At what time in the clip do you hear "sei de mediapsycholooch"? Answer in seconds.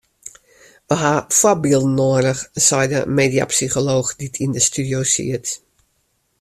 2.67-4.11